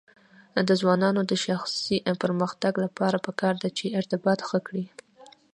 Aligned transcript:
د 0.67 0.69
ځوانانو 0.81 1.21
د 1.31 1.33
شخصي 1.45 1.97
پرمختګ 2.23 2.73
لپاره 2.85 3.17
پکار 3.27 3.53
ده 3.61 3.69
چې 3.77 3.95
ارتباط 3.99 4.39
ښه 4.47 4.59
کړي. 4.67 4.85